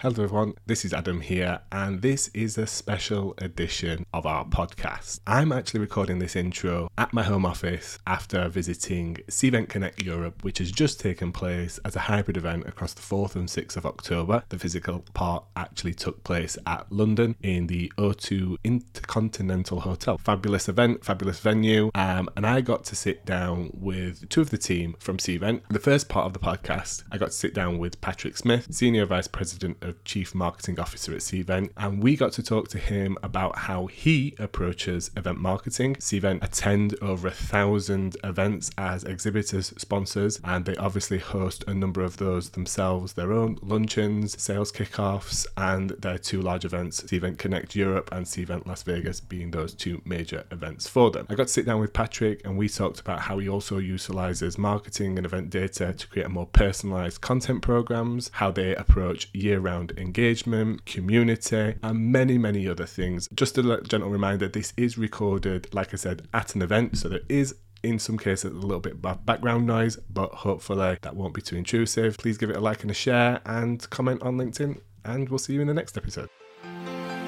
[0.00, 0.52] Hello, everyone.
[0.66, 5.20] This is Adam here, and this is a special edition of our podcast.
[5.26, 10.58] I'm actually recording this intro at my home office after visiting Cvent Connect Europe, which
[10.58, 14.42] has just taken place as a hybrid event across the 4th and 6th of October.
[14.50, 20.18] The physical part actually took place at London in the O2 Intercontinental Hotel.
[20.18, 24.58] Fabulous event, fabulous venue, um, and I got to sit down with two of the
[24.58, 25.62] team from Cvent.
[25.70, 29.06] The first part of the podcast, I got to sit down with Patrick Smith, Senior
[29.06, 33.16] Vice President of Chief Marketing Officer at Cvent, and we got to talk to him
[33.22, 35.96] about how he approaches event marketing.
[35.96, 42.02] Cvent attend over a thousand events as exhibitors, sponsors, and they obviously host a number
[42.02, 47.74] of those themselves, their own luncheons, sales kickoffs, and their two large events, Cvent Connect
[47.74, 51.26] Europe and Cvent Las Vegas, being those two major events for them.
[51.28, 54.58] I got to sit down with Patrick and we talked about how he also utilizes
[54.58, 59.92] marketing and event data to create more personalized content programs, how they approach year round
[59.98, 63.28] engagement, community, and many, many other things.
[63.34, 67.20] Just a gentle reminder this is recorded, like I said, at an event, so there
[67.28, 71.42] is in some cases a little bit of background noise, but hopefully that won't be
[71.42, 72.16] too intrusive.
[72.16, 75.52] Please give it a like and a share and comment on LinkedIn, and we'll see
[75.52, 76.30] you in the next episode.
[76.64, 77.20] I'm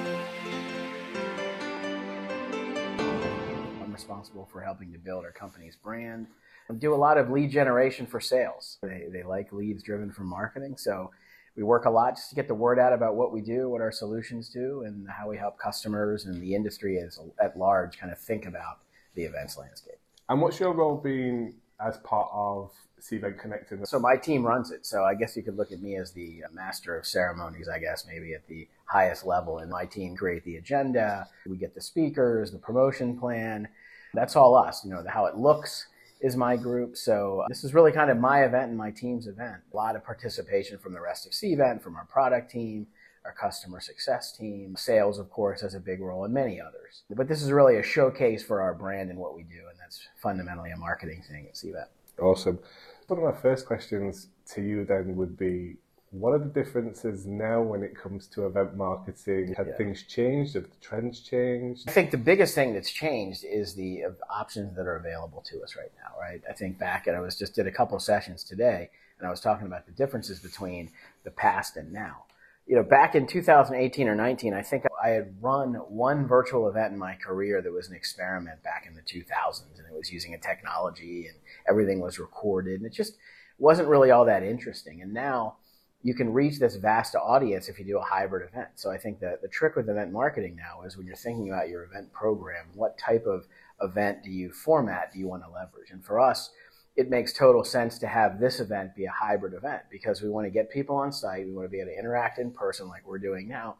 [3.93, 6.25] responsible for helping to build our company's brand.
[6.67, 8.79] I do a lot of lead generation for sales.
[8.81, 10.77] They, they like leads driven from marketing.
[10.77, 11.11] So
[11.59, 13.81] we work a lot just to get the word out about what we do, what
[13.81, 18.13] our solutions do, and how we help customers and the industry as, at large kind
[18.13, 18.79] of think about
[19.15, 19.99] the events landscape.
[20.29, 22.71] And what's your role been as part of
[23.01, 23.85] Cvent Connected?
[23.89, 24.85] So my team runs it.
[24.85, 28.07] So I guess you could look at me as the master of ceremonies, I guess,
[28.07, 29.57] maybe at the highest level.
[29.57, 31.27] And my team create the agenda.
[31.45, 33.67] We get the speakers, the promotion plan.
[34.13, 35.87] That's all us, you know, how it looks
[36.21, 36.97] is my group.
[36.97, 39.61] So uh, this is really kind of my event and my team's event.
[39.71, 42.87] A lot of participation from the rest of Cvent, from our product team,
[43.25, 44.75] our customer success team.
[44.77, 47.03] Sales, of course, has a big role and many others.
[47.09, 49.67] But this is really a showcase for our brand and what we do.
[49.69, 51.87] And that's fundamentally a marketing thing at Cvent.
[52.21, 52.59] Awesome.
[53.07, 55.77] One of my first questions to you then would be
[56.11, 59.53] what are the differences now when it comes to event marketing?
[59.57, 59.77] Have yeah.
[59.77, 60.55] things changed?
[60.55, 61.87] Have the trends changed?
[61.87, 65.61] I think the biggest thing that's changed is the uh, options that are available to
[65.61, 66.41] us right now, right?
[66.49, 69.39] I think back and I was just did a couple sessions today and I was
[69.39, 70.89] talking about the differences between
[71.23, 72.23] the past and now.
[72.65, 76.93] You know, back in 2018 or 19, I think I had run one virtual event
[76.93, 80.33] in my career that was an experiment back in the 2000s and it was using
[80.33, 81.37] a technology and
[81.67, 83.13] everything was recorded and it just
[83.59, 85.01] wasn't really all that interesting.
[85.01, 85.57] And now
[86.01, 88.69] you can reach this vast audience if you do a hybrid event.
[88.75, 91.67] So I think that the trick with event marketing now is when you're thinking about
[91.67, 93.45] your event program, what type of
[93.81, 95.91] event do you format do you want to leverage?
[95.91, 96.51] And for us,
[96.95, 100.45] it makes total sense to have this event be a hybrid event because we want
[100.45, 103.05] to get people on site, we want to be able to interact in person like
[103.05, 103.75] we're doing now.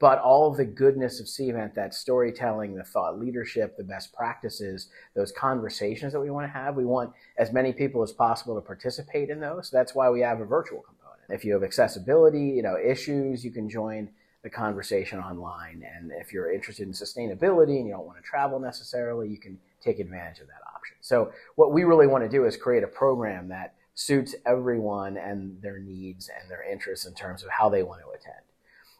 [0.00, 4.88] But all of the goodness of Cvent, that storytelling, the thought leadership, the best practices,
[5.14, 8.60] those conversations that we want to have, we want as many people as possible to
[8.60, 9.70] participate in those.
[9.70, 11.03] That's why we have a virtual component.
[11.28, 14.10] If you have accessibility, you know, issues, you can join
[14.42, 15.82] the conversation online.
[15.96, 19.58] And if you're interested in sustainability and you don't want to travel necessarily, you can
[19.82, 20.96] take advantage of that option.
[21.00, 25.60] So what we really want to do is create a program that suits everyone and
[25.62, 28.42] their needs and their interests in terms of how they want to attend.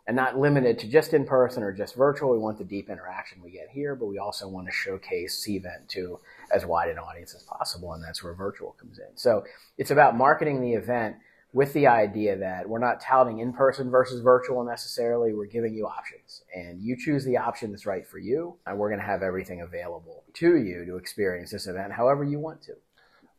[0.06, 2.30] And not limited to just in person or just virtual.
[2.30, 5.88] We want the deep interaction we get here, but we also want to showcase Cvent
[5.88, 6.20] to
[6.54, 9.16] as wide an audience as possible, and that's where virtual comes in.
[9.16, 9.44] So
[9.78, 11.16] it's about marketing the event
[11.54, 15.32] with the idea that we're not touting in person versus virtual necessarily.
[15.32, 18.88] We're giving you options, and you choose the option that's right for you, and we're
[18.88, 22.72] going to have everything available to you to experience this event however you want to.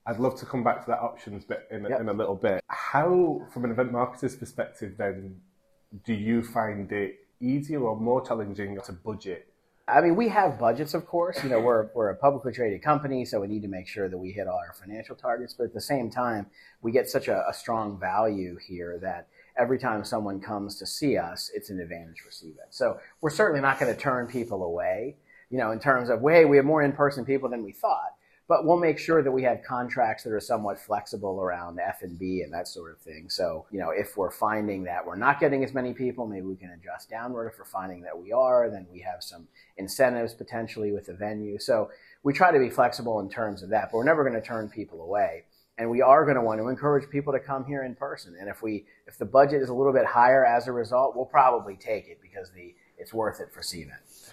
[0.07, 1.99] I'd love to come back to that options bit in, yep.
[1.99, 2.63] in a little bit.
[2.69, 5.41] How, from an event marketer's perspective, then,
[6.05, 9.47] do you find it easier or more challenging to budget
[9.88, 11.44] I mean, we have budgets, of course.
[11.44, 14.18] You know, we're, we're a publicly traded company, so we need to make sure that
[14.18, 15.53] we hit all our financial targets.
[15.53, 16.47] But at the same time,
[16.81, 21.18] we get such a, a strong value here that every time someone comes to see
[21.18, 22.72] us, it's an advantage for Cvent.
[22.72, 25.17] So we're certainly not going to turn people away,
[25.52, 28.15] you know, in terms of, hey, we have more in-person people than we thought
[28.47, 32.53] but we'll make sure that we have contracts that are somewhat flexible around F&B and
[32.53, 33.27] that sort of thing.
[33.27, 36.55] So, you know, if we're finding that we're not getting as many people, maybe we
[36.55, 37.47] can adjust downward.
[37.47, 39.47] If we're finding that we are, then we have some
[39.77, 41.57] incentives potentially with the venue.
[41.57, 41.89] So
[42.21, 44.69] we try to be flexible in terms of that, but we're never going to turn
[44.69, 45.45] people away.
[45.77, 48.35] And we are going to want to encourage people to come here in person.
[48.39, 51.25] And if we, if the budget is a little bit higher as a result, we'll
[51.25, 54.31] probably take it because the, it's worth it for Cvent.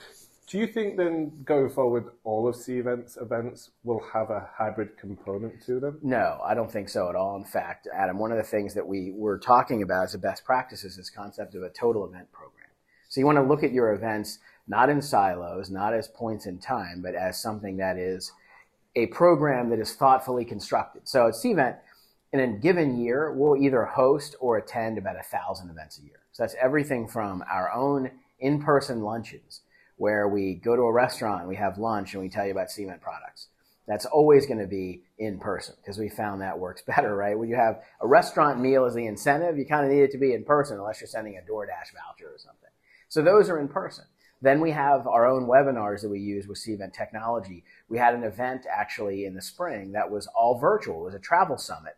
[0.49, 4.99] Do you think then going forward, all of Cvent's events events will have a hybrid
[4.99, 5.99] component to them?
[6.03, 7.37] No, I don't think so at all.
[7.37, 10.45] In fact, Adam, one of the things that we were talking about as a best
[10.45, 12.69] practice is this concept of a total event program.
[13.09, 16.59] So you want to look at your events not in silos, not as points in
[16.59, 18.33] time, but as something that is
[18.95, 21.09] a program that is thoughtfully constructed.
[21.09, 21.79] So at Cvent,
[22.33, 26.21] in a given year, we'll either host or attend about a thousand events a year.
[26.33, 29.62] So that's everything from our own in-person luncheons
[30.03, 33.01] where we go to a restaurant, we have lunch, and we tell you about Cvent
[33.01, 33.47] products.
[33.87, 37.39] That's always going to be in person because we found that works better, right?
[37.39, 40.19] When you have a restaurant meal as the incentive, you kind of need it to
[40.19, 42.71] be in person unless you're sending a DoorDash voucher or something.
[43.09, 44.05] So those are in person.
[44.41, 47.63] Then we have our own webinars that we use with Cvent Technology.
[47.89, 51.03] We had an event actually in the spring that was all virtual.
[51.03, 51.97] It was a travel summit.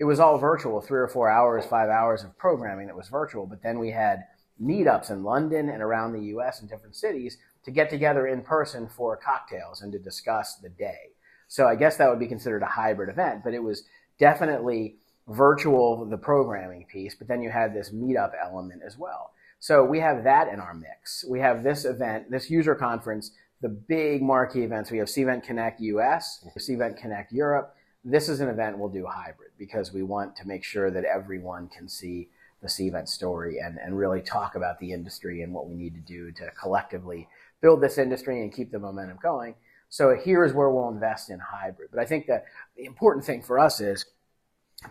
[0.00, 3.46] It was all virtual, three or four hours, five hours of programming that was virtual.
[3.46, 4.24] But then we had
[4.62, 8.88] meetups in London and around the US and different cities to get together in person
[8.88, 11.12] for cocktails and to discuss the day.
[11.48, 13.84] So I guess that would be considered a hybrid event, but it was
[14.18, 14.96] definitely
[15.28, 19.32] virtual, the programming piece, but then you had this meetup element as well.
[19.60, 21.24] So we have that in our mix.
[21.28, 24.90] We have this event, this user conference, the big marquee events.
[24.90, 27.74] We have Cvent Connect US, Cvent Connect Europe.
[28.04, 31.68] This is an event we'll do hybrid because we want to make sure that everyone
[31.68, 32.28] can see
[32.60, 36.00] the Cvent story and, and really talk about the industry and what we need to
[36.00, 37.28] do to collectively
[37.60, 39.54] build this industry and keep the momentum going.
[39.88, 41.90] So here's where we'll invest in hybrid.
[41.92, 42.44] But I think that
[42.76, 44.04] the important thing for us is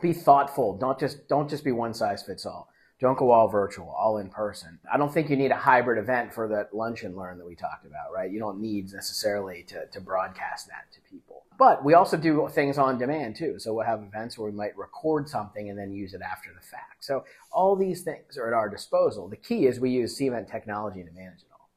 [0.02, 0.78] be thoughtful.
[0.78, 2.70] Don't just don't just be one size fits all.
[3.00, 4.80] Don't go all virtual, all in person.
[4.92, 7.56] I don't think you need a hybrid event for that lunch and learn that we
[7.56, 8.32] talked about, right?
[8.32, 11.44] You don't need necessarily to, to broadcast that to people.
[11.60, 13.60] But we also do things on demand too.
[13.60, 16.66] So we'll have events where we might record something and then use it after the
[16.66, 17.04] fact.
[17.04, 19.28] So all these things are at our disposal.
[19.28, 21.70] The key is we use Cvent technology to manage it all.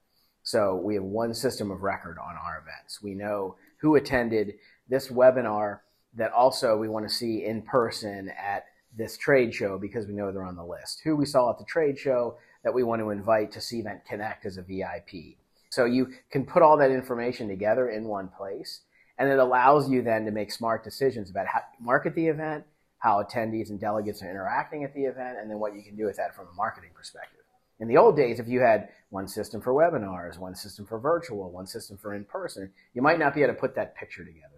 [0.43, 3.02] So we have one system of record on our events.
[3.02, 4.55] We know who attended
[4.88, 5.81] this webinar
[6.14, 8.64] that also we want to see in person at
[8.96, 11.00] this trade show because we know they're on the list.
[11.04, 14.46] Who we saw at the trade show that we want to invite to Cvent Connect
[14.46, 15.37] as a VIP.
[15.70, 18.81] So you can put all that information together in one place,
[19.19, 22.64] and it allows you then to make smart decisions about how to market the event,
[22.98, 26.06] how attendees and delegates are interacting at the event, and then what you can do
[26.06, 27.40] with that from a marketing perspective.
[27.78, 31.50] In the old days, if you had one system for webinars, one system for virtual,
[31.50, 34.50] one system for in person, you might not be able to put that picture together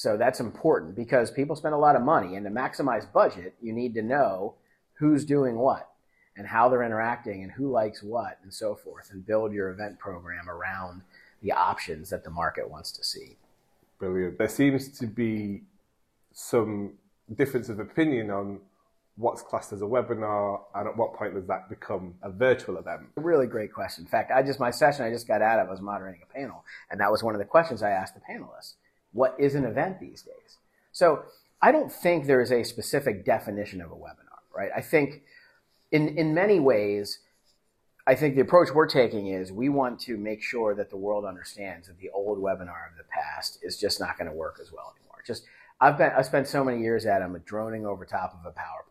[0.00, 3.74] so that's important because people spend a lot of money, and to maximize budget, you
[3.74, 4.54] need to know
[4.94, 5.90] who's doing what
[6.38, 9.98] and how they're interacting and who likes what and so forth, and build your event
[9.98, 11.02] program around
[11.42, 13.36] the options that the market wants to see.
[13.98, 14.38] Brilliant.
[14.38, 15.64] There seems to be
[16.32, 16.94] some
[17.36, 18.60] difference of opinion on
[19.16, 23.02] what's classed as a webinar and at what point does that become a virtual event?
[23.18, 24.04] A really great question.
[24.04, 26.32] In fact, I just my session I just got out of I was moderating a
[26.32, 28.76] panel, and that was one of the questions I asked the panelists
[29.12, 30.58] what is an event these days.
[30.92, 31.24] So
[31.62, 34.70] I don't think there is a specific definition of a webinar, right?
[34.74, 35.22] I think
[35.92, 37.20] in, in many ways,
[38.06, 41.24] I think the approach we're taking is we want to make sure that the world
[41.24, 44.72] understands that the old webinar of the past is just not going to work as
[44.72, 45.22] well anymore.
[45.26, 45.44] Just
[45.80, 48.90] I've been I spent so many years at them droning over top of a PowerPoint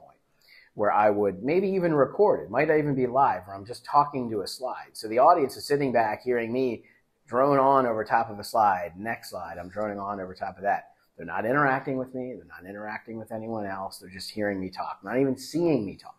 [0.75, 4.29] where I would maybe even record it, might even be live, where I'm just talking
[4.29, 4.91] to a slide.
[4.93, 6.83] So the audience is sitting back hearing me
[7.29, 8.93] drone on over top of a slide.
[8.97, 10.89] Next slide, I'm droning on over top of that.
[11.15, 12.33] They're not interacting with me.
[12.35, 13.99] They're not interacting with anyone else.
[13.99, 16.15] They're just hearing me talk, not even seeing me talk.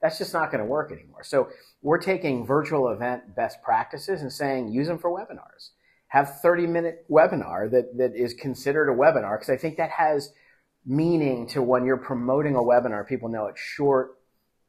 [0.00, 1.24] That's just not going to work anymore.
[1.24, 1.48] So
[1.82, 5.70] we're taking virtual event best practices and saying use them for webinars.
[6.08, 10.32] Have 30 minute webinar that, that is considered a webinar because I think that has
[10.86, 13.06] meaning to when you're promoting a webinar.
[13.06, 14.16] People know it's short,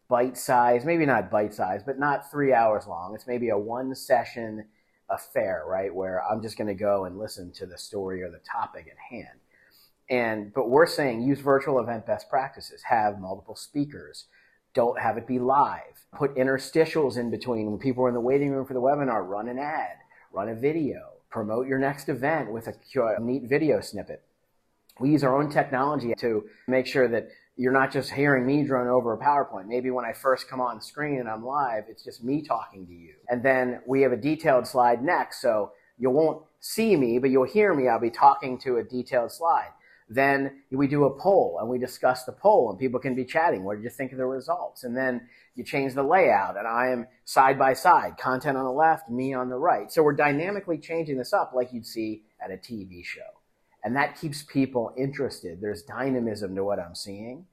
[0.10, 3.14] bite size, maybe not bite size, but not three hours long.
[3.14, 4.66] It's maybe a one session
[5.10, 5.94] affair, right?
[5.94, 8.98] Where I'm just going to go and listen to the story or the topic at
[9.16, 9.40] hand.
[10.10, 14.26] And, but we're saying use virtual event best practices, have multiple speakers,
[14.74, 17.70] don't have it be live, put interstitials in between.
[17.70, 19.98] When people are in the waiting room for the webinar, run an ad,
[20.32, 22.74] run a video, promote your next event with a
[23.20, 24.24] neat video snippet.
[25.00, 28.88] We use our own technology to make sure that you're not just hearing me drone
[28.88, 29.66] over a PowerPoint.
[29.66, 32.94] Maybe when I first come on screen and I'm live, it's just me talking to
[32.94, 33.16] you.
[33.30, 37.46] And then we have a detailed slide next, so you won't see me, but you'll
[37.46, 37.88] hear me.
[37.88, 39.70] I'll be talking to a detailed slide.
[40.08, 43.64] Then we do a poll and we discuss the poll and people can be chatting.
[43.64, 44.84] What did you think of the results?
[44.84, 48.72] And then you change the layout and I am side by side, content on the
[48.72, 49.92] left, me on the right.
[49.92, 53.37] So we're dynamically changing this up like you'd see at a TV show
[53.88, 55.62] and that keeps people interested.
[55.62, 57.46] There's dynamism to what I'm seeing.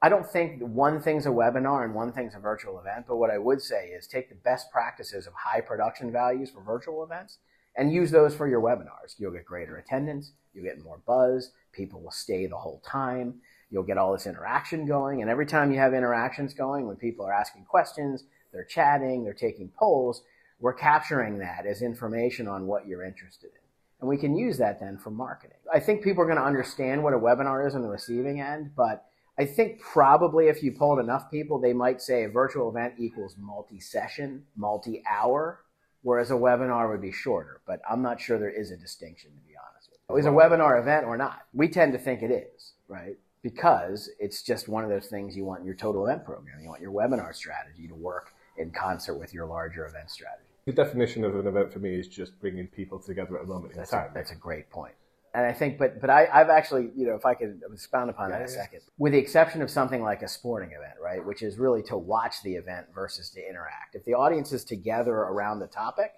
[0.00, 3.28] I don't think one thing's a webinar and one thing's a virtual event, but what
[3.30, 7.36] I would say is take the best practices of high production values for virtual events
[7.76, 9.16] and use those for your webinars.
[9.18, 13.34] You'll get greater attendance, you'll get more buzz, people will stay the whole time,
[13.68, 17.26] you'll get all this interaction going, and every time you have interactions going, when people
[17.26, 18.24] are asking questions,
[18.54, 20.22] they're chatting, they're taking polls,
[20.60, 23.63] we're capturing that as information on what you're interested in.
[24.04, 25.56] And we can use that then for marketing.
[25.72, 28.72] I think people are going to understand what a webinar is on the receiving end,
[28.76, 29.06] but
[29.38, 33.36] I think probably if you polled enough people, they might say a virtual event equals
[33.38, 35.60] multi session, multi hour,
[36.02, 37.62] whereas a webinar would be shorter.
[37.66, 40.16] But I'm not sure there is a distinction, to be honest with you.
[40.18, 41.46] Is a webinar event or not?
[41.54, 43.16] We tend to think it is, right?
[43.40, 46.60] Because it's just one of those things you want in your total event program.
[46.60, 50.44] You want your webinar strategy to work in concert with your larger event strategy.
[50.66, 53.74] The definition of an event for me is just bringing people together at a moment
[53.74, 54.10] that's in time.
[54.10, 54.94] A, that's a great point.
[55.34, 58.30] And I think, but but I, have actually, you know, if I could expound upon
[58.30, 58.62] yeah, that a yeah.
[58.62, 61.96] second, with the exception of something like a sporting event, right, which is really to
[61.96, 63.94] watch the event versus to interact.
[63.94, 66.12] If the audience is together around the topic,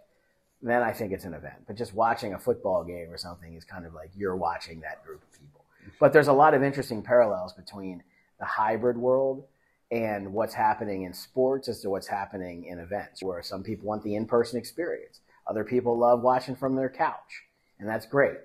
[0.62, 1.56] then I think it's an event.
[1.66, 5.04] But just watching a football game or something is kind of like you're watching that
[5.04, 5.64] group of people.
[5.98, 8.02] But there's a lot of interesting parallels between
[8.38, 9.44] the hybrid world
[9.90, 14.02] and what's happening in sports as to what's happening in events, where some people want
[14.02, 17.44] the in-person experience, other people love watching from their couch,
[17.78, 18.38] and that's great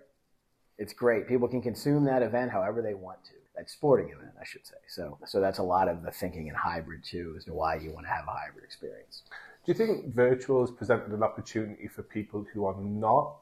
[0.82, 1.28] it's great.
[1.28, 3.34] People can consume that event however they want to.
[3.56, 4.78] That sporting event, I should say.
[4.88, 7.92] So, so that's a lot of the thinking in hybrid too, as to why you
[7.92, 9.22] want to have a hybrid experience.
[9.64, 13.36] Do you think virtual has presented an opportunity for people who are not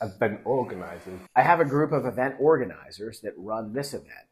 [0.00, 1.20] event organizers?
[1.36, 4.26] I have a group of event organizers that run this event.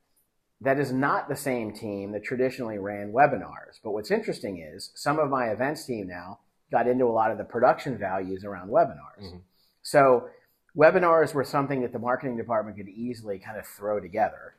[0.62, 3.80] That is not the same team that traditionally ran webinars.
[3.82, 6.38] But what's interesting is some of my events team now
[6.70, 9.22] got into a lot of the production values around webinars.
[9.22, 9.38] Mm-hmm.
[9.82, 10.28] So
[10.76, 14.54] webinars were something that the marketing department could easily kind of throw together.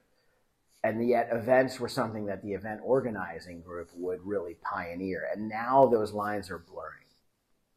[0.84, 5.28] And yet events were something that the event organizing group would really pioneer.
[5.34, 7.00] And now those lines are blurring.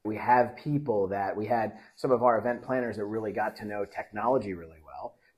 [0.04, 3.64] We have people that we had some of our event planners that really got to
[3.64, 4.85] know technology really well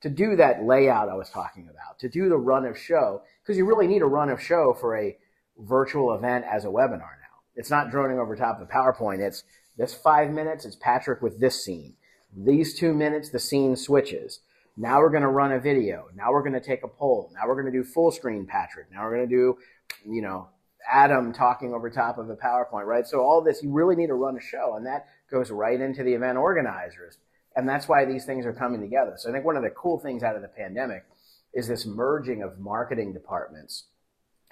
[0.03, 3.57] to do that layout I was talking about, to do the run of show, because
[3.57, 5.17] you really need a run of show for a
[5.59, 7.43] virtual event as a webinar now.
[7.57, 9.21] It's not droning over top of PowerPoint.
[9.21, 9.43] It's
[9.77, 11.95] this five minutes, it's Patrick with this scene
[12.37, 14.41] these two minutes, the scene switches.
[14.77, 16.07] Now we're going to run a video.
[16.15, 17.31] Now we're going to take a poll.
[17.35, 18.91] Now we're going to do full screen Patrick.
[18.93, 19.59] Now we're going to do,
[20.07, 20.49] you know,
[20.91, 23.07] Adam talking over top of a PowerPoint, right?
[23.07, 26.03] So all this, you really need to run a show, and that goes right into
[26.03, 27.19] the event organizers.
[27.59, 29.15] And that's why these things are coming together.
[29.17, 31.05] So I think one of the cool things out of the pandemic
[31.53, 33.89] is this merging of marketing departments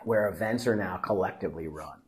[0.03, 2.03] where events are now collectively run.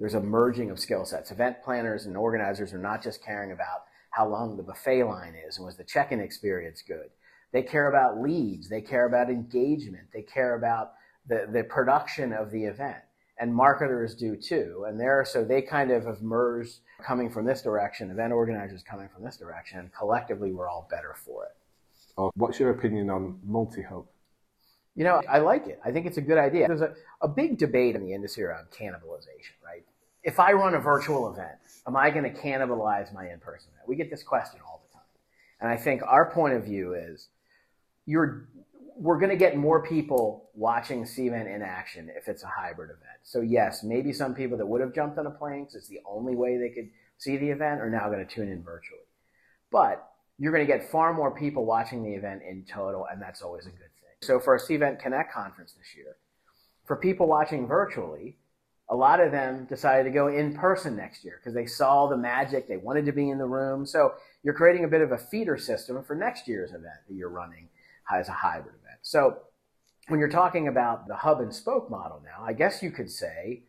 [0.00, 1.30] There's a merging of skill sets.
[1.30, 5.58] Event planners and organizers are not just caring about how long the buffet line is
[5.58, 7.10] and was the check-in experience good.
[7.52, 8.68] They care about leads.
[8.68, 10.08] They care about engagement.
[10.12, 10.94] They care about
[11.28, 12.98] the, the production of the event.
[13.38, 14.84] And marketers do too.
[14.86, 19.08] And there, so they kind of have merged coming from this direction, event organizers coming
[19.12, 21.52] from this direction, and collectively we're all better for it.
[22.18, 24.06] Oh, what's your opinion on multi-hub?
[24.94, 25.80] You know, I like it.
[25.82, 26.68] I think it's a good idea.
[26.68, 29.84] There's a, a big debate in the industry around cannibalization, right?
[30.22, 33.88] If I run a virtual event, am I going to cannibalize my in-person event?
[33.88, 35.06] We get this question all the time.
[35.60, 37.28] And I think our point of view is
[38.04, 38.48] you're,
[38.96, 43.18] we're going to get more people watching Cvent in action if it's a hybrid event.
[43.22, 46.00] So yes, maybe some people that would have jumped on a plane because it's the
[46.06, 49.00] only way they could see the event are now going to tune in virtually.
[49.70, 50.08] But
[50.38, 53.66] you're going to get far more people watching the event in total, and that's always
[53.66, 54.10] a good thing.
[54.22, 56.16] So for our Cvent Connect conference this year,
[56.84, 58.38] for people watching virtually,
[58.90, 62.16] a lot of them decided to go in person next year because they saw the
[62.16, 62.68] magic.
[62.68, 63.86] They wanted to be in the room.
[63.86, 67.30] So you're creating a bit of a feeder system for next year's event that you're
[67.30, 67.68] running
[68.12, 68.74] as a hybrid.
[69.02, 69.38] So
[70.08, 73.64] when you're talking about the hub and spoke model now, I guess you could say,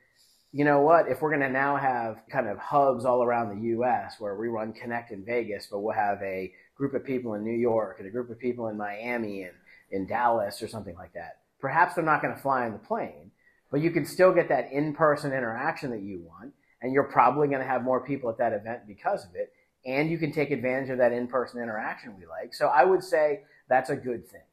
[0.52, 3.68] you know what, if we're going to now have kind of hubs all around the
[3.80, 7.44] US where we run Connect in Vegas, but we'll have a group of people in
[7.44, 9.54] New York and a group of people in Miami and
[9.92, 13.32] in Dallas or something like that, perhaps they're not going to fly in the plane
[13.74, 17.60] but you can still get that in-person interaction that you want, and you're probably going
[17.60, 19.52] to have more people at that event because of it,
[19.84, 22.54] and you can take advantage of that in-person interaction we like.
[22.54, 24.44] So I would say that's a good thing.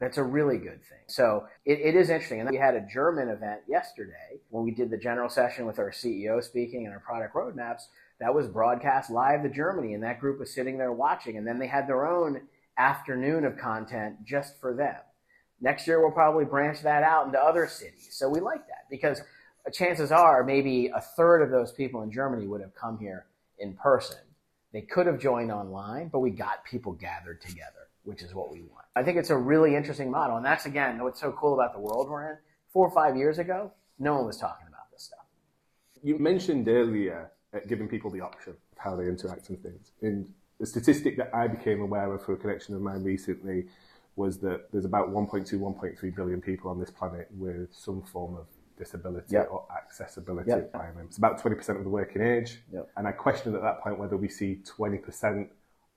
[0.00, 1.02] That's a really good thing.
[1.08, 2.40] So it, it is interesting.
[2.40, 5.90] And we had a German event yesterday when we did the general session with our
[5.90, 7.82] CEO speaking and our product roadmaps.
[8.20, 11.36] That was broadcast live to Germany, and that group was sitting there watching.
[11.36, 12.42] And then they had their own
[12.76, 14.96] afternoon of content just for them.
[15.60, 18.08] Next year, we'll probably branch that out into other cities.
[18.12, 19.20] So we like that because
[19.72, 23.26] chances are maybe a third of those people in Germany would have come here
[23.58, 24.18] in person.
[24.72, 28.62] They could have joined online, but we got people gathered together, which is what we
[28.62, 28.77] want.
[28.98, 30.36] I think it's a really interesting model.
[30.38, 32.36] And that's, again, what's so cool about the world we're in.
[32.72, 35.24] Four or five years ago, no one was talking about this stuff.
[36.02, 39.92] You mentioned earlier uh, giving people the option of how they interact and things.
[40.02, 40.28] And
[40.58, 43.66] the statistic that I became aware of for a connection of mine recently
[44.16, 48.46] was that there's about 1.2, 1.3 billion people on this planet with some form of
[48.76, 49.48] disability Yep.
[49.52, 50.72] or accessibility Yep.
[50.72, 51.18] requirements.
[51.18, 52.64] About 20% of the working age.
[52.72, 52.90] Yep.
[52.96, 55.48] And I questioned at that point whether we see 20%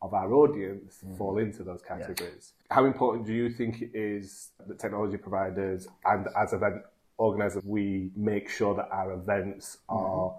[0.01, 1.15] of our audience Mm-hmm.
[1.17, 2.53] fall into those categories.
[2.69, 6.75] How important do you think it is that technology providers and as event
[7.17, 10.33] organisers, we make sure that our events are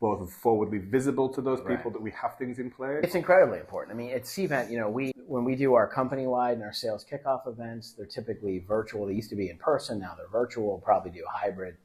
[0.00, 1.88] both forwardly visible to those people, Mm-hmm.
[1.88, 1.92] Right.
[1.94, 3.00] that we have things in place?
[3.02, 3.94] It's incredibly important.
[3.94, 6.72] I mean, at Cvent, you know, we when we do our company wide and our
[6.72, 9.06] sales kickoff events, they're typically virtual.
[9.06, 10.66] They used to be in person, now they're virtual.
[10.68, 11.76] We'll probably do a hybrid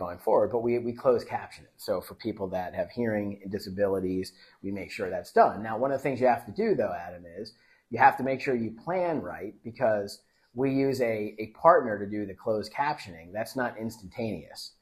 [0.00, 1.70] going forward, but we, we close caption it.
[1.76, 5.62] So for people that have hearing disabilities, we make sure that's done.
[5.62, 7.52] Now, one of the things you have to do though, Adam, is
[7.90, 10.22] you have to make sure you plan right because
[10.54, 13.32] we use a, a partner to do the closed captioning.
[13.32, 14.72] That's not instantaneous.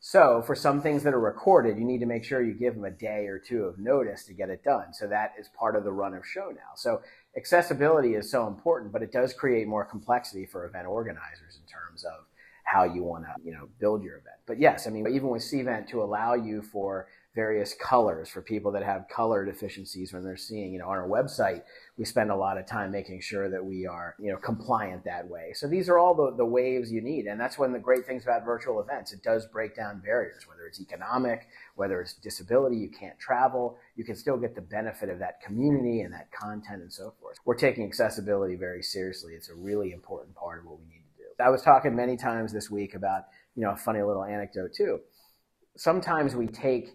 [0.00, 2.84] So for some things that are recorded, you need to make sure you give them
[2.84, 4.92] a day or two of notice to get it done.
[4.92, 6.74] So that is part of the run of show now.
[6.76, 7.00] So
[7.36, 12.04] accessibility is so important, but it does create more complexity for event organizers in terms
[12.04, 12.26] of
[12.66, 14.36] how you want to, you know, build your event.
[14.46, 17.06] But yes, I mean, even with Cvent to allow you for
[17.36, 21.06] various colors for people that have color deficiencies when they're seeing, you know, on our
[21.06, 21.62] website,
[21.98, 25.28] we spend a lot of time making sure that we are, you know, compliant that
[25.28, 25.52] way.
[25.54, 27.26] So these are all the, the waves you need.
[27.26, 29.12] And that's one of the great things about virtual events.
[29.12, 34.04] It does break down barriers, whether it's economic, whether it's disability, you can't travel, you
[34.04, 37.36] can still get the benefit of that community and that content and so forth.
[37.44, 39.34] We're taking accessibility very seriously.
[39.34, 41.05] It's a really important part of what we need.
[41.40, 43.24] I was talking many times this week about,
[43.54, 45.00] you know, a funny little anecdote too.
[45.76, 46.94] Sometimes we take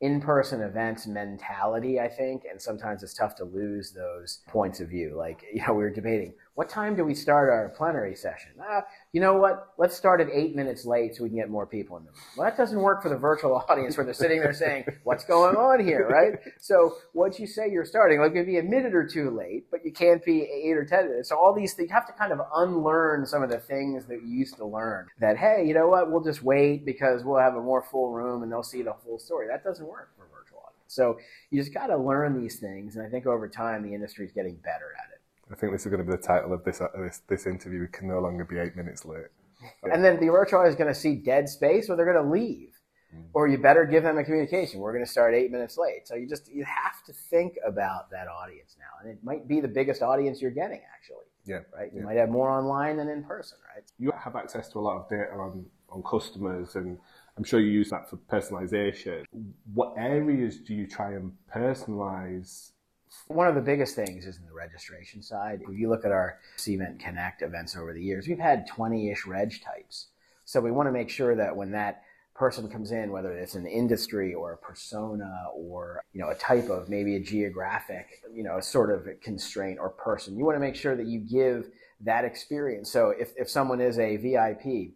[0.00, 5.14] in-person events mentality, I think, and sometimes it's tough to lose those points of view.
[5.16, 8.50] Like, you know, we were debating, what time do we start our plenary session?
[8.60, 8.82] Ah,
[9.12, 9.68] you know what?
[9.78, 12.20] Let's start at eight minutes late so we can get more people in the room.
[12.36, 15.56] Well, that doesn't work for the virtual audience where they're sitting there saying, what's going
[15.56, 16.38] on here, right?
[16.60, 19.80] So once you say you're starting, like it'd be a minute or two late, but
[19.82, 21.30] you can't be eight or 10 minutes.
[21.30, 24.20] So all these things, you have to kind of unlearn some of the things that
[24.22, 26.10] you used to learn that, hey, you know what?
[26.10, 29.18] We'll just wait because we'll have a more full room and they'll see the full
[29.18, 29.46] story.
[29.48, 30.94] That doesn't work for virtual audience.
[30.94, 31.16] So
[31.50, 32.96] you just got to learn these things.
[32.96, 35.11] And I think over time, the industry is getting better at it.
[35.52, 37.80] I think this is going to be the title of this uh, this, this interview.
[37.80, 39.26] We can no longer be eight minutes late.
[39.84, 42.70] And then the virtual is going to see dead space or they're going to leave.
[43.34, 44.80] Or you better give them a communication.
[44.80, 46.08] We're going to start eight minutes late.
[46.08, 49.02] So you just, you have to think about that audience now.
[49.02, 51.60] And it might be the biggest audience you're getting actually, Yeah.
[51.76, 51.92] right?
[51.92, 52.06] You Yeah.
[52.06, 53.84] might have more online than in person, right?
[53.98, 56.98] You have access to a lot of data on, on customers, and
[57.36, 59.24] I'm sure you use that for personalization.
[59.74, 62.72] What areas do you try and personalize?
[63.28, 65.60] One of the biggest things is in the registration side.
[65.68, 69.60] If you look at our Cvent Connect events over the years, we've had 20-ish reg
[69.62, 70.08] types.
[70.44, 72.02] So we want to make sure that when that
[72.34, 76.70] person comes in, whether it's an industry or a persona or you know a type
[76.70, 80.74] of maybe a geographic you know sort of constraint or person, you want to make
[80.74, 81.70] sure that you give
[82.00, 82.90] that experience.
[82.90, 84.94] So if, if someone is a VIP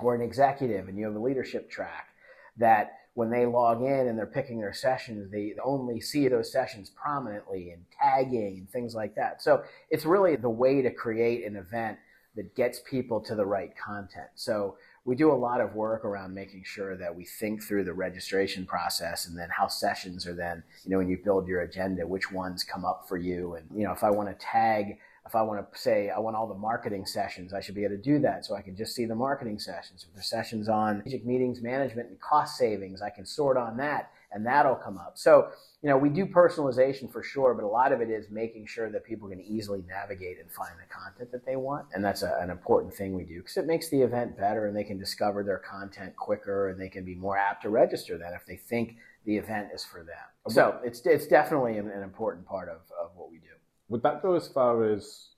[0.00, 2.08] or an executive and you have a leadership track,
[2.56, 6.90] that when they log in and they're picking their sessions, they only see those sessions
[6.90, 9.40] prominently and tagging and things like that.
[9.40, 11.98] So it's really the way to create an event
[12.36, 14.28] that gets people to the right content.
[14.34, 17.92] So we do a lot of work around making sure that we think through the
[17.92, 22.06] registration process and then how sessions are then, you know, when you build your agenda,
[22.06, 23.54] which ones come up for you.
[23.54, 26.36] And, you know, if I want to tag if I want to say I want
[26.36, 28.94] all the marketing sessions, I should be able to do that so I can just
[28.94, 30.04] see the marketing sessions.
[30.06, 34.10] If there's sessions on strategic meetings management and cost savings, I can sort on that
[34.34, 35.12] and that'll come up.
[35.14, 35.48] So,
[35.80, 38.90] you know, we do personalization for sure, but a lot of it is making sure
[38.90, 41.86] that people can easily navigate and find the content that they want.
[41.94, 44.76] And that's a, an important thing we do because it makes the event better and
[44.76, 48.32] they can discover their content quicker and they can be more apt to register then
[48.34, 50.52] if they think the event is for them.
[50.52, 53.53] So it's, it's definitely an, an important part of, of what we do.
[53.88, 55.28] Would that go as far as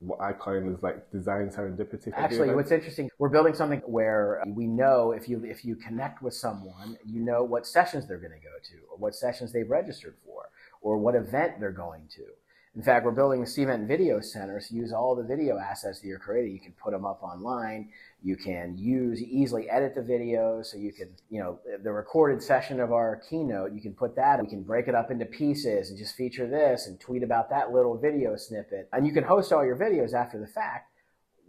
[0.00, 2.12] what I coin as like design serendipity?
[2.14, 6.34] Actually, what's interesting, we're building something where we know if you if you connect with
[6.34, 10.14] someone, you know what sessions they're going to go to, or what sessions they've registered
[10.24, 12.24] for, or what event they're going to.
[12.78, 16.06] In fact, we're building a Cvent Video Center, so use all the video assets that
[16.06, 16.52] you're creating.
[16.52, 17.88] You can put them up online.
[18.22, 22.78] You can use easily edit the videos, so you can, you know, the recorded session
[22.78, 24.40] of our keynote, you can put that.
[24.40, 27.72] We can break it up into pieces and just feature this and tweet about that
[27.72, 28.88] little video snippet.
[28.92, 30.92] And you can host all your videos after the fact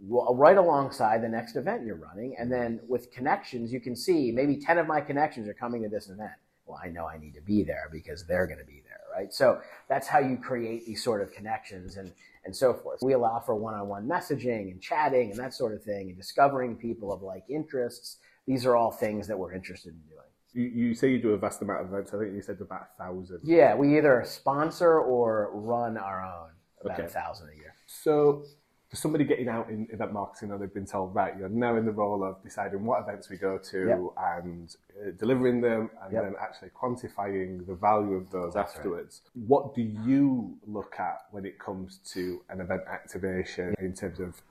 [0.02, 2.34] right alongside the next event you're running.
[2.40, 5.88] And then with connections, you can see maybe 10 of my connections are coming to
[5.88, 6.32] this event.
[6.66, 8.89] Well, I know I need to be there because they're going to be there,
[9.20, 9.32] right?
[9.32, 12.12] So that's how you create these sort of connections and,
[12.44, 13.00] and so forth.
[13.02, 17.12] We allow for one-on-one messaging and chatting and that sort of thing and discovering people
[17.12, 18.16] of like interests.
[18.46, 20.16] These are all things that we're interested in doing.
[20.52, 22.12] You, you say you do a vast amount of events.
[22.12, 23.40] I think you said about a thousand.
[23.44, 26.50] Yeah, we either sponsor or run our own
[26.82, 27.06] about Okay.
[27.06, 27.74] a thousand a year.
[27.86, 28.44] So,
[28.90, 31.86] for somebody getting out in event marketing, or they've been told, right, you're now in
[31.86, 36.22] the role of deciding what events we go to and uh, delivering them, and Yep.
[36.24, 38.78] then actually quantifying the value of those That's right.
[38.78, 39.22] afterwards.
[39.46, 44.42] What do you look at when it comes to an event activation in terms of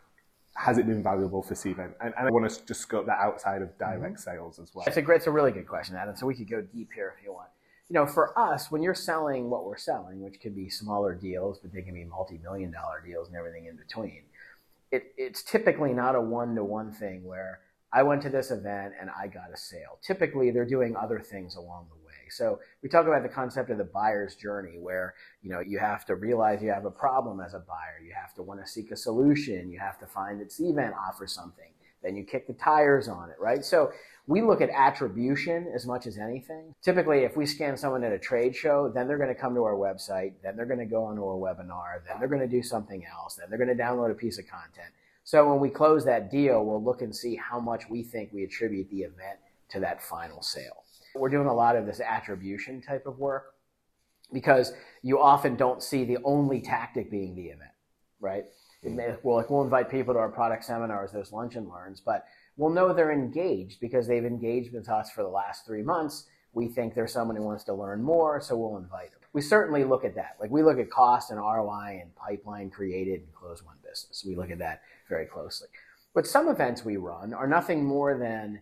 [0.55, 1.93] has it been valuable for Cvent?
[1.99, 4.15] And, and I want to just scope that outside of direct Mm-hmm.
[4.15, 4.85] sales as well.
[4.87, 6.15] It's a great, it's a really good question, Adam.
[6.15, 7.49] So we could go deep here if you want.
[7.89, 11.59] You know, for us, when you're selling what we're selling, which could be smaller deals,
[11.59, 14.21] but they can be multi-million dollar deals and everything in between,
[14.91, 17.59] it, it's typically not a one-to-one thing where
[17.91, 19.99] I went to this event and I got a sale.
[20.05, 22.13] Typically, they're doing other things along the way.
[22.29, 26.05] So we talk about the concept of the buyer's journey, where you know you have
[26.05, 27.99] to realize you have a problem as a buyer.
[28.05, 29.71] You have to want to seek a solution.
[29.71, 31.71] You have to find that event offers something.
[32.03, 33.63] Then you kick the tires on it, right?
[33.63, 33.91] So
[34.27, 36.75] we look at attribution as much as anything.
[36.83, 39.63] Typically, if we scan someone at a trade show, then they're going to come to
[39.63, 42.61] our website, then they're going to go onto a webinar, then they're going to do
[42.61, 44.93] something else, then they're going to download a piece of content.
[45.23, 48.43] So when we close that deal, we'll look and see how much we think we
[48.43, 50.83] attribute the event to that final sale.
[51.15, 53.55] We're doing a lot of this attribution type of work
[54.31, 57.71] because you often don't see the only tactic being the event,
[58.19, 58.45] right?
[58.83, 62.69] Well, like we'll invite people to our product seminars, those lunch and learns, but we'll
[62.69, 66.25] know they're engaged because they've engaged with us for the last three months.
[66.53, 69.19] We think there's someone who wants to learn more, so we'll invite them.
[69.33, 70.37] We certainly look at that.
[70.39, 74.23] Like we look at cost and ROI and pipeline created and close one business.
[74.25, 75.67] We look at that very closely.
[76.15, 78.61] But some events we run are nothing more than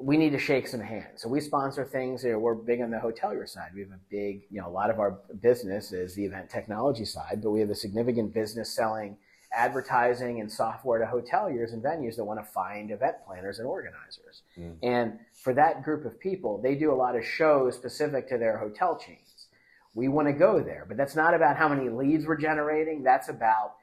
[0.00, 1.22] we need to shake some hands.
[1.22, 2.24] So we sponsor things.
[2.24, 3.70] You know, we're big on the hotelier side.
[3.74, 7.04] We have a big, you know, a lot of our business is the event technology
[7.04, 9.18] side, but we have a significant business selling
[9.52, 14.42] advertising and software to hoteliers and venues that want to find event planners and organizers.
[14.56, 14.76] Mm.
[14.82, 18.58] And for that group of people, they do a lot of shows specific to their
[18.58, 19.48] hotel chains.
[19.92, 23.02] We want to go there, but that's not about how many leads we're generating.
[23.02, 23.74] That's about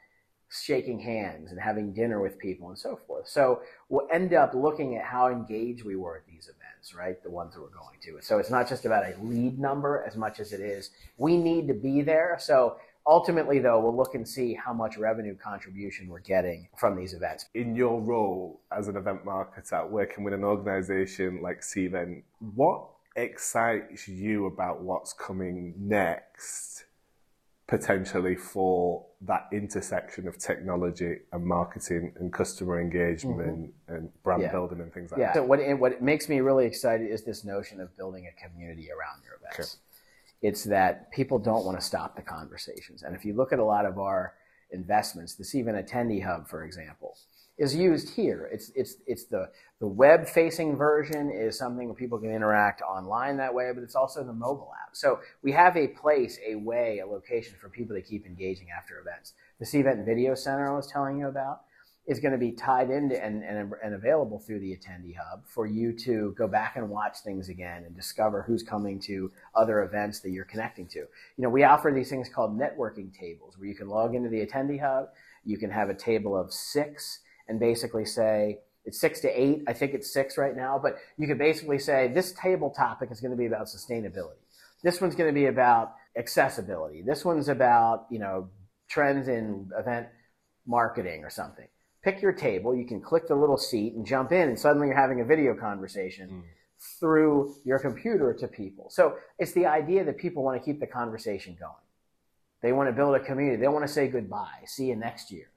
[0.49, 3.27] shaking hands and having dinner with people and so forth.
[3.27, 7.21] So we'll end up looking at how engaged we were at these events, right?
[7.21, 8.25] The ones that we're going to.
[8.25, 11.67] So it's not just about a lead number as much as it is we need
[11.67, 12.37] to be there.
[12.39, 17.13] So ultimately, though, we'll look and see how much revenue contribution we're getting from these
[17.13, 17.45] events.
[17.53, 22.23] in your role as an event marketer, working with an organization like Cvent,
[22.55, 26.85] what excites you about what's coming next,
[27.67, 33.93] potentially for that intersection of technology and marketing and customer engagement mm-hmm.
[33.93, 34.51] and brand Yeah.
[34.51, 35.27] building and things like Yeah.
[35.27, 35.35] that?
[35.35, 38.89] So what it, what makes me really excited is this notion of building a community
[38.89, 39.79] around your events.
[40.41, 43.65] It's that people don't want to stop the conversations, and if you look at a
[43.65, 44.35] lot of our
[44.71, 47.17] investments, this Cvent attendee hub, for example,
[47.57, 48.49] is used here.
[48.51, 53.37] It's it's it's the the web facing version is something where people can interact online
[53.37, 54.95] that way, but it's also the mobile app.
[54.95, 58.99] So we have a place, a way, a location for people to keep engaging after
[58.99, 59.33] events.
[59.59, 61.61] This event video center I was telling you about
[62.07, 65.67] is going to be tied into and, and, and available through the attendee hub for
[65.67, 70.21] you to go back and watch things again and discover who's coming to other events
[70.21, 70.99] that you're connecting to.
[70.99, 71.07] You
[71.39, 74.79] know, we offer these things called networking tables where you can log into the attendee
[74.79, 75.09] hub,
[75.43, 79.63] you can have a table of six and basically say, it's six to eight.
[79.67, 83.19] I think it's six right now, but you could basically say this table topic is
[83.19, 84.39] going to be about sustainability.
[84.83, 87.01] This one's going to be about accessibility.
[87.01, 88.49] This one's about, you know,
[88.89, 90.07] trends in event
[90.65, 91.67] marketing or something.
[92.03, 92.75] Pick your table.
[92.75, 95.53] You can click the little seat and jump in, and suddenly you're having a video
[95.55, 96.43] conversation Mm.
[96.99, 98.89] through your computer to people.
[98.89, 101.73] So it's the idea that people want to keep the conversation going.
[102.61, 103.59] They want to build a community.
[103.59, 104.61] They want to say goodbye.
[104.65, 105.49] See you next year.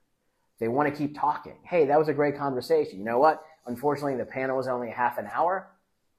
[0.61, 1.57] They want to keep talking.
[1.63, 2.99] Hey, that was a great conversation.
[2.99, 3.43] You know what?
[3.67, 5.71] Unfortunately, the panel was only half an hour,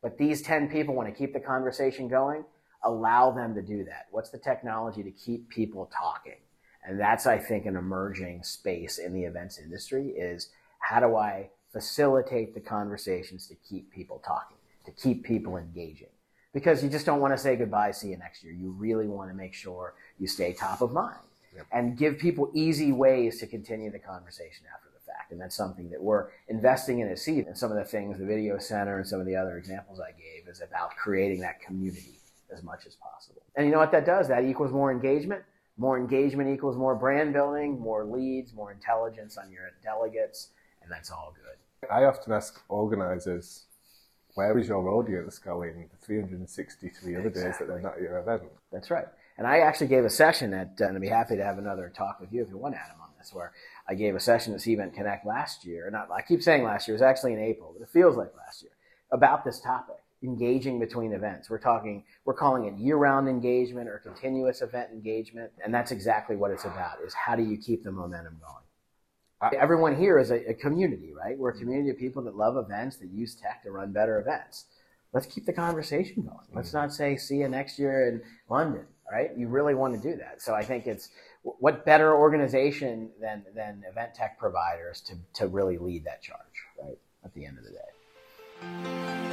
[0.01, 2.43] but these 10 people want to keep the conversation going.
[2.83, 4.07] Allow them to do that.
[4.09, 6.37] What's the technology to keep people talking?
[6.83, 10.49] And that's, I think, an emerging space in the events industry is
[10.79, 16.09] how do I facilitate the conversations to keep people talking, to keep people engaging?
[16.51, 18.51] Because you just don't want to say goodbye, see you next year.
[18.51, 21.19] You really want to make sure you stay top of mind
[21.55, 21.65] Yep.
[21.71, 25.31] and give people easy ways to continue the conversation after the fact.
[25.31, 27.45] And that's something that we're investing in at Seed.
[27.47, 30.11] And some of the things, the video center and some of the other examples I
[30.11, 32.19] gave is about creating that community
[32.53, 33.41] as much as possible.
[33.55, 34.27] And you know what that does?
[34.27, 35.43] That equals more engagement.
[35.77, 40.49] More engagement equals more brand building, more leads, more intelligence on your delegates,
[40.83, 41.89] and that's all good.
[41.89, 43.65] I often ask organizers
[44.35, 48.43] where is your audience going the 363 other days that they're not at your event?
[48.71, 49.05] That's right.
[49.37, 51.91] And I actually gave a session at, uh, and I'd be happy to have another
[51.95, 53.53] talk with you if you want, Adam, on this, where
[53.87, 55.89] I gave a session at Cvent Connect last year.
[55.89, 58.31] Not, I keep saying last year, it was actually in April, but it feels like
[58.37, 58.71] last year,
[59.11, 61.49] about this topic, engaging between events.
[61.49, 65.51] We're talking, we're calling it year-round engagement or continuous event engagement.
[65.63, 68.63] And that's exactly what it's about, is how do you keep the momentum going?
[69.57, 71.37] Everyone here is a, a community, right?
[71.37, 74.65] We're a community of people that love events, that use tech to run better events.
[75.13, 76.37] Let's keep the conversation going.
[76.53, 76.77] Let's mm-hmm.
[76.77, 79.31] not say, see you next year in London right?
[79.35, 80.41] You really want to do that.
[80.41, 81.09] So I think it's
[81.43, 86.39] what better organization than, than event tech providers to, to really lead that charge,
[86.81, 86.97] right?
[87.25, 89.30] At the end of the day.